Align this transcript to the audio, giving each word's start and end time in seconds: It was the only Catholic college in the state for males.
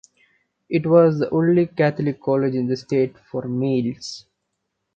It 0.67 0.87
was 0.87 1.19
the 1.19 1.29
only 1.29 1.67
Catholic 1.67 2.19
college 2.23 2.55
in 2.55 2.65
the 2.65 2.75
state 2.75 3.15
for 3.29 3.47
males. 3.47 4.25